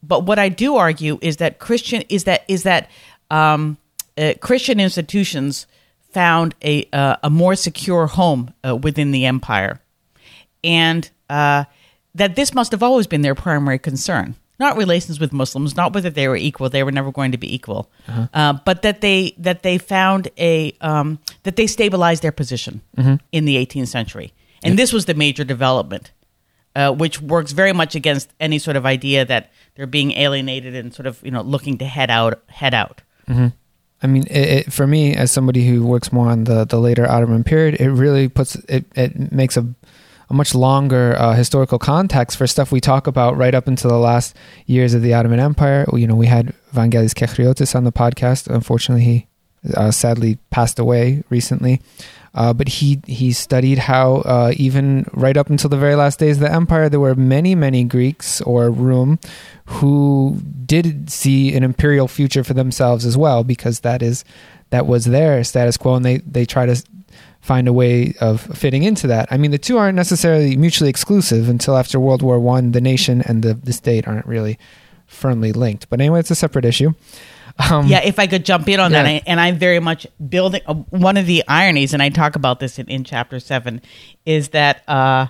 [0.03, 2.89] But what I do argue is that Christian is that is that
[3.31, 3.79] um,
[4.17, 5.67] uh, Christian institutions
[6.19, 9.81] found a uh, a more secure home uh, within the empire,
[10.65, 11.65] and uh,
[12.15, 16.11] that this must have always been their primary concern not relations with Muslims, not whether
[16.11, 18.27] they were equal; they were never going to be equal, uh-huh.
[18.35, 23.15] uh, but that they that they found a um, that they stabilized their position mm-hmm.
[23.31, 24.33] in the 18th century,
[24.65, 24.77] and yeah.
[24.77, 26.11] this was the major development,
[26.75, 30.93] uh, which works very much against any sort of idea that they're being alienated and
[30.93, 33.03] sort of you know looking to head out head out.
[33.29, 33.49] Mm-hmm.
[34.03, 37.11] I mean, it, it, for me, as somebody who works more on the, the later
[37.11, 39.75] Ottoman period, it really puts it, it makes a
[40.31, 43.99] a much longer uh, historical context for stuff we talk about right up until the
[43.99, 45.87] last years of the Ottoman Empire.
[45.93, 48.47] You know, we had Vangelis Kechriotis on the podcast.
[48.47, 49.27] Unfortunately, he
[49.75, 51.81] uh, sadly passed away recently.
[52.35, 56.37] Uh, but he he studied how uh, even right up until the very last days
[56.37, 59.19] of the empire, there were many many Greeks or Rum
[59.65, 64.25] who did see an imperial future for themselves as well, because that is
[64.71, 66.81] that was their status quo, and they they try to
[67.41, 69.27] find a way of fitting into that.
[69.31, 72.73] I mean, the two aren't necessarily mutually exclusive until after World War One.
[72.73, 74.59] The nation and the, the state aren't really
[75.07, 75.89] firmly linked.
[75.89, 76.93] But anyway, it's a separate issue.
[77.59, 79.03] Um, yeah, if I could jump in on yeah.
[79.03, 82.61] that, and I'm very much building uh, one of the ironies, and I talk about
[82.61, 83.83] this in, in chapter seven,
[84.25, 85.27] is that uh,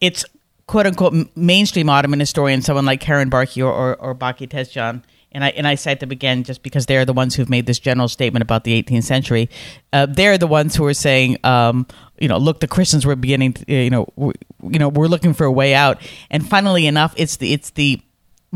[0.00, 0.24] it's
[0.66, 5.44] quote unquote mainstream Ottoman historian, someone like Karen Barkey or, or, or Baki Tezcan, and
[5.44, 8.08] I and I cite them again just because they're the ones who've made this general
[8.08, 9.50] statement about the 18th century.
[9.92, 11.86] Uh, they're the ones who are saying, um,
[12.18, 15.44] you know, look, the Christians were beginning, to, you know, you know, we're looking for
[15.44, 16.00] a way out.
[16.30, 18.00] And funnily enough, it's the it's the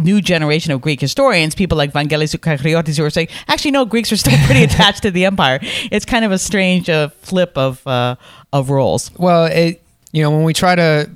[0.01, 4.11] new generation of Greek historians, people like Vangelis Kechriotis, who are saying, actually, no, Greeks
[4.13, 5.59] are still pretty attached to the empire.
[5.63, 8.17] It's kind of a strange uh, flip of uh,
[8.53, 9.11] of roles.
[9.17, 9.83] Well, it,
[10.13, 11.11] you know, when we try to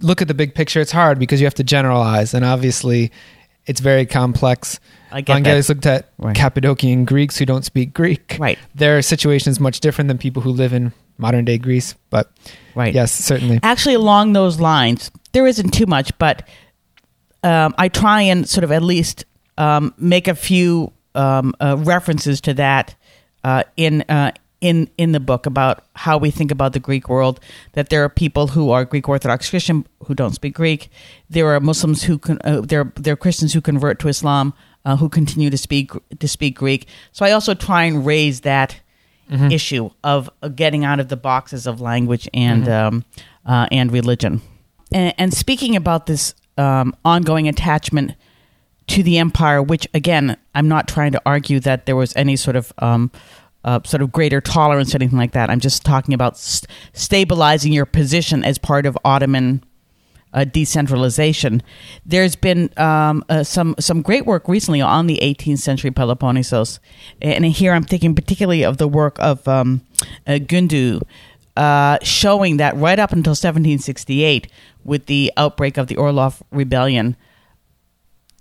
[0.00, 3.12] look at the big picture, it's hard because you have to generalize, and obviously,
[3.66, 4.80] it's very complex.
[5.12, 6.36] I get Vangelis looked at right.
[6.36, 8.36] Cappadocian Greeks who don't speak Greek.
[8.38, 8.58] Right.
[8.74, 11.94] Their situation is much different than people who live in modern day Greece.
[12.10, 12.30] But
[12.74, 12.94] right.
[12.94, 13.60] yes, certainly.
[13.62, 16.48] Actually, along those lines, there isn't too much, but
[17.42, 19.24] um, I try and sort of at least
[19.58, 22.94] um, make a few um, uh, references to that
[23.44, 27.40] uh, in uh, in in the book about how we think about the Greek world.
[27.72, 30.90] That there are people who are Greek Orthodox Christian who don't speak Greek.
[31.28, 32.38] There are Muslims who can.
[32.44, 36.28] Uh, there there are Christians who convert to Islam uh, who continue to speak to
[36.28, 36.86] speak Greek.
[37.12, 38.80] So I also try and raise that
[39.30, 39.50] mm-hmm.
[39.50, 42.96] issue of getting out of the boxes of language and mm-hmm.
[42.96, 43.04] um,
[43.46, 44.42] uh, and religion.
[44.92, 48.14] And, and, speaking about this um, ongoing attachment
[48.88, 52.56] to the empire, which again, I'm not trying to argue that there was any sort
[52.56, 53.10] of um,
[53.64, 55.48] uh, sort of greater tolerance or anything like that.
[55.48, 59.64] I'm just talking about st- stabilizing your position as part of Ottoman
[60.32, 61.62] uh, decentralization.
[62.06, 66.78] There's been um, uh, some some great work recently on the 18th century Peloponnesos,
[67.20, 69.82] and here I'm thinking particularly of the work of um,
[70.26, 71.00] uh, Gundu,
[71.56, 74.48] uh, showing that right up until 1768,
[74.84, 77.16] with the outbreak of the Orlov Rebellion,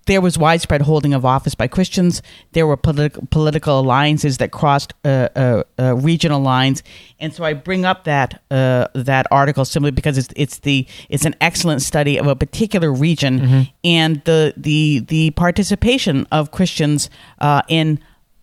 [0.09, 2.23] there was widespread holding of office by Christians.
[2.53, 6.81] There were politi- political alliances that crossed uh, uh, uh, regional lines,
[7.19, 11.25] and so I bring up that uh, that article simply because it's it's the it's
[11.25, 13.61] an excellent study of a particular region mm-hmm.
[13.83, 17.99] and the the the participation of Christians uh, in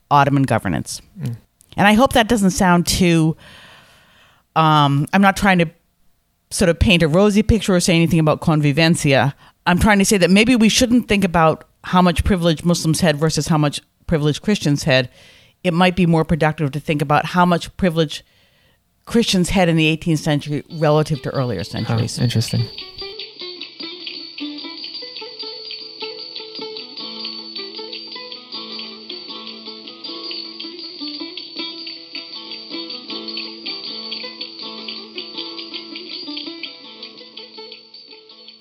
[0.08, 1.02] Ottoman governance.
[1.18, 1.36] Mm.
[1.76, 3.36] And I hope that doesn't sound too.
[4.56, 5.70] Um, I'm not trying to
[6.50, 9.34] sort of paint a rosy picture or say anything about convivencia.
[9.66, 13.16] I'm trying to say that maybe we shouldn't think about how much privilege Muslims had
[13.16, 15.10] versus how much privilege Christians had.
[15.62, 18.24] It might be more productive to think about how much privilege
[19.04, 22.18] Christians had in the 18th century relative to earlier centuries.
[22.18, 22.62] Oh, interesting.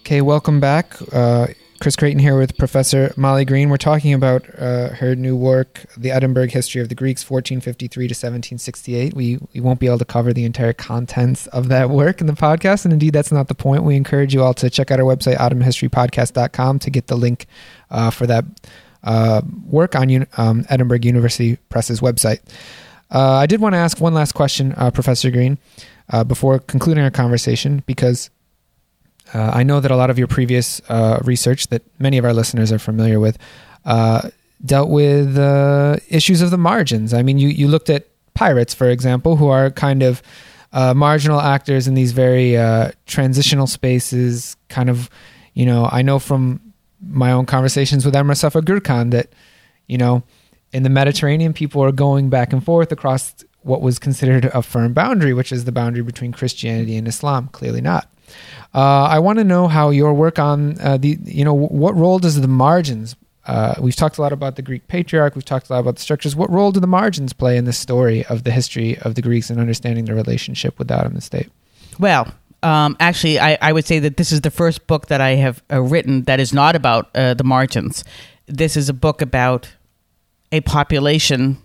[0.06, 0.96] Okay, welcome back.
[1.12, 1.48] Uh,
[1.82, 3.72] Chris Gratien here with Professor Molly Greene.
[3.72, 8.12] We're talking about uh, her new work, The Edinburgh History of the Greeks, 1453 to
[8.12, 9.16] 1768.
[9.16, 12.34] We, we won't be able to cover the entire contents of that work in the
[12.34, 13.82] podcast, and indeed, that's not the point.
[13.82, 17.48] We encourage you all to check out our website, ottomanhistorypodcast.com, to get the link
[17.90, 18.46] uh, for that
[19.04, 22.42] uh, work on um, Edinburgh University Press's website.
[23.10, 25.58] Uh, I did want to ask one last question, uh, Professor Greene,
[26.28, 28.30] before concluding our conversation, because
[29.34, 32.34] uh, I know that a lot of your previous uh, research, that many of our
[32.34, 33.38] listeners are familiar with,
[33.86, 34.30] uh,
[34.64, 37.14] dealt with uh, issues of the margins.
[37.14, 40.22] I mean, you, you looked at pirates, for example, who are kind of
[40.74, 44.58] uh, marginal actors in these very uh, transitional spaces.
[44.70, 45.10] Kind of,
[45.54, 46.62] you know, I know from
[47.02, 49.30] my own conversations with Emrah Safa Gurkan that,
[49.88, 50.24] you know,
[50.72, 54.94] in the Mediterranean, people are going back and forth across what was considered a firm
[54.94, 57.50] boundary, which is the boundary between Christianity and Islam.
[57.52, 58.10] Clearly not.
[58.74, 62.20] Uh, I want to know how your work on uh, the, you know, what role
[62.20, 63.16] does the margins?
[63.46, 65.36] Uh, we've talked a lot about the Greek patriarch.
[65.36, 66.36] We've talked a lot about the structures.
[66.36, 69.50] What role do the margins play in the story of the history of the Greeks
[69.50, 71.50] and understanding their relationship with the Ottoman state?
[72.00, 72.34] Well,
[72.64, 75.64] um, actually, I, I, would say that this is the first book that I have
[75.72, 78.04] uh, written that is not about uh, the margins.
[78.48, 79.72] This is a book about
[80.52, 81.62] a population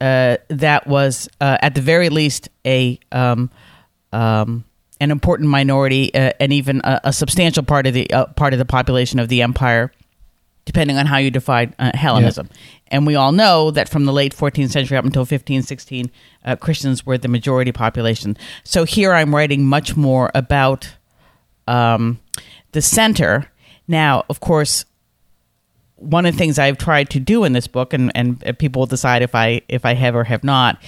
[0.00, 3.50] uh, that was, at the very least, a um,
[4.12, 4.64] um,
[5.00, 8.58] an important minority uh, and even a, a, substantial part of the uh, part of
[8.58, 9.92] the population of the empire,
[10.64, 12.48] depending on how you define uh, Hellenism.
[12.50, 12.58] Yeah.
[12.88, 16.10] And we all know that from the late 14th century up until 1516,
[16.44, 18.36] uh, Christians were the majority population.
[18.64, 20.90] So here I'm writing much more about
[21.66, 22.18] um,
[22.72, 23.50] the center.
[23.86, 24.84] Now, of course,
[25.96, 28.86] one of the things I've tried to do in this book, and, and people will
[28.86, 30.80] decide if I if I have or have not,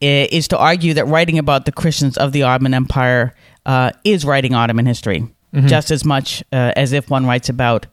[0.00, 3.34] is to argue that writing about the Christians of the Ottoman Empire
[3.68, 5.20] uh, is writing Ottoman history
[5.54, 5.66] mm-hmm.
[5.66, 7.86] just as much uh, as if one writes about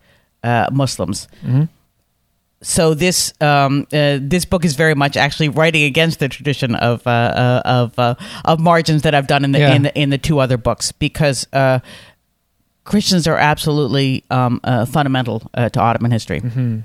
[0.43, 1.27] uh, Muslims.
[1.43, 1.63] Mm-hmm.
[2.61, 7.05] So this um, uh, this book is very much actually writing against the tradition of
[7.05, 9.75] uh, uh, of of margins that I've done in the, yeah.
[9.75, 11.45] in the in the two other books because
[12.85, 16.39] Christians are absolutely um, fundamental to Ottoman history.
[16.41, 16.79] Mm-hmm.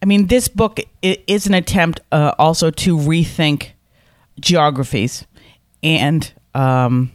[0.00, 3.70] I mean, this book is an attempt also to rethink
[4.40, 5.26] geographies
[5.82, 7.12] and um,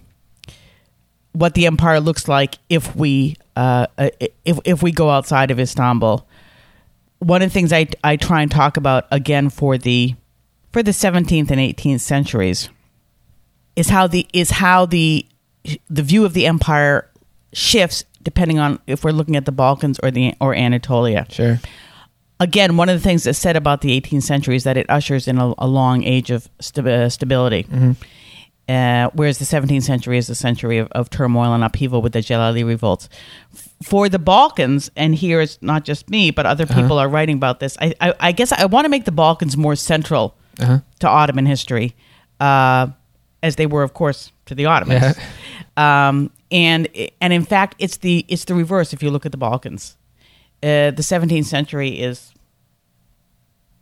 [1.37, 4.09] what the empire looks like if we uh, uh,
[4.43, 6.27] if if we go outside of Istanbul.
[7.19, 10.15] One of the things I I try and talk about again for the
[10.71, 12.69] for the 17th and 18th centuries
[13.75, 15.25] is how the is how the
[15.89, 17.09] the view of the empire
[17.53, 21.27] shifts depending on if we're looking at the Balkans or the or Anatolia.
[21.29, 21.59] Sure.
[22.39, 25.27] Again, one of the things that's said about the 18th century is that it ushers
[25.27, 27.63] in a, a long age of st- uh, stability.
[27.63, 27.93] Mm-hmm.
[28.67, 32.19] Uh, whereas the 17th century is a century of, of, turmoil and upheaval with the
[32.19, 33.07] Jalali revolts.
[33.81, 36.81] For the Balkans, and here it's not just me, but other uh-huh.
[36.81, 37.77] people are writing about this.
[37.79, 40.79] I, I, I guess I want to make the Balkans more central uh-huh.
[40.99, 41.95] to Ottoman history,
[42.41, 42.87] uh,
[43.41, 45.17] as they were, of course, to the Ottomans.
[45.77, 46.07] Yeah.
[46.09, 46.87] Um, and
[47.21, 48.93] and in fact, it's the it's the reverse.
[48.93, 49.95] If you look at the Balkans,
[50.63, 52.33] uh, the 17th century is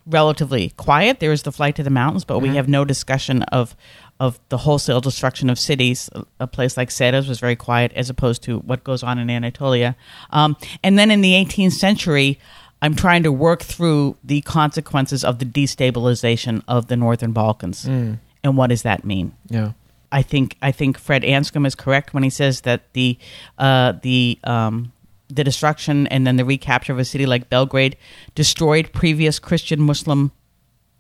[0.06, 1.20] relatively quiet.
[1.20, 2.58] There is the flight to the mountains, but we uh-huh.
[2.58, 3.76] have no discussion of
[4.20, 6.10] of the wholesale destruction of cities.
[6.40, 9.96] A place like Seres was very quiet as opposed to what goes on in Anatolia.
[10.30, 12.40] Um, and then in the 18th century,
[12.82, 17.86] I'm trying to work through the consequences of the destabilization of the Northern Balkans.
[17.86, 18.20] Mm.
[18.44, 19.34] And what does that mean?
[19.50, 19.72] Yeah.
[20.12, 23.18] I think I think Fred Anscombe is correct when he says that the
[23.58, 24.94] uh, the um,
[25.30, 27.98] the destruction and then the recapture of a city like Belgrade
[28.34, 30.32] destroyed previous Christian Muslim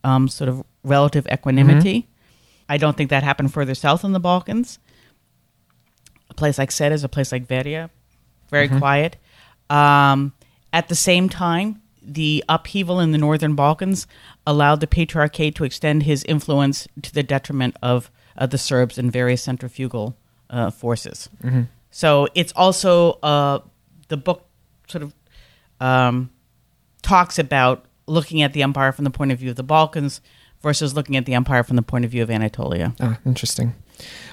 [0.03, 2.01] um, sort of relative equanimity.
[2.01, 2.14] Mm-hmm.
[2.68, 4.80] I don't think that happened further south in the Balkans.
[6.30, 7.89] A place like Serres a place like Veria,
[8.49, 8.80] very mm-hmm.
[8.80, 9.18] quiet.
[9.70, 10.34] Um,
[10.74, 14.07] at the same time, the upheaval in the northern Balkans
[14.45, 19.11] allowed the Patriarchate to extend his influence to the detriment of uh, the Serbs and
[19.11, 20.18] various centrifugal
[20.49, 21.30] uh, forces.
[21.43, 21.63] Mm-hmm.
[21.91, 23.59] So it's also uh,
[24.09, 24.47] the book
[24.88, 25.13] sort of
[25.80, 26.30] um,
[27.01, 30.22] talks about looking at the empire from the point of view of the Balkans
[30.66, 32.95] versus looking at the empire from the point of view of Anatolia.
[32.99, 33.76] Ah, interesting.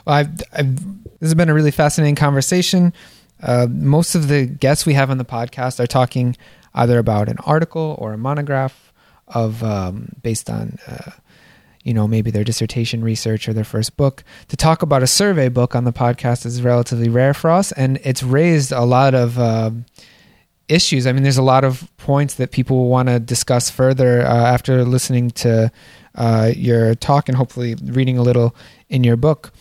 [0.07, 0.77] Well, I've, I've,
[1.21, 2.95] this has been a really fascinating conversation.
[3.43, 6.35] Uh, most of the guests we have on the podcast are talking
[6.75, 8.95] either about an article or a monograph
[9.29, 11.11] of um, based on uh,
[11.85, 15.51] you know maybe their dissertation research or their first book to talk about a survey
[15.51, 19.39] book on the podcast is relatively rare for us and it's raised a lot of
[19.39, 19.71] uh,
[20.69, 24.23] issues i mean there's a lot of points that people will want to discuss further
[24.23, 25.71] uh, after listening to
[26.15, 28.55] uh, your talk and hopefully reading a little
[28.89, 29.53] in your book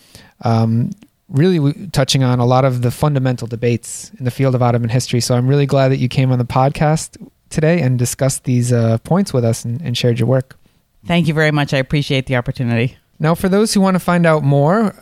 [0.42, 0.90] um,
[1.28, 5.20] really touching on a lot of the fundamental debates in the field of ottoman history
[5.20, 7.16] so i'm really glad that you came on the podcast
[7.50, 10.56] today and discussed these uh, points with us and, and shared your work
[11.04, 11.74] Thank you very much.
[11.74, 12.96] I appreciate the opportunity.
[13.18, 14.94] Now, for those who want to find out more,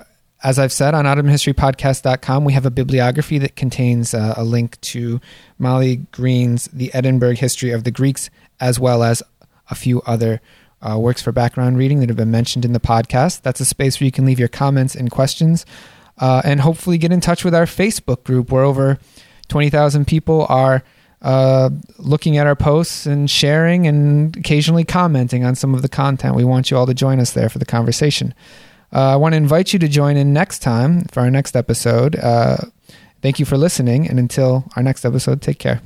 [0.42, 5.20] as I've said on OttomanHistoryPodcast.com, we have a bibliography that contains uh, a link to
[5.58, 8.30] Molly Greene's The Edinburgh History of the Greeks,
[8.60, 9.22] as well as
[9.70, 10.40] a few other
[10.82, 13.42] uh, works for background reading that have been mentioned in the podcast.
[13.42, 15.66] That's a space where you can leave your comments and questions,
[16.18, 18.98] uh, and hopefully get in touch with our Facebook group, where over
[19.48, 20.82] 20,000 people are
[21.22, 26.34] uh, looking at our posts and sharing and occasionally commenting on some of the content.
[26.34, 28.34] We want you all to join us there for the conversation.
[28.92, 32.16] Uh, I want to invite you to join in next time for our next episode.
[32.16, 32.56] Uh,
[33.22, 35.80] thank you for listening, and until our next episode, take care.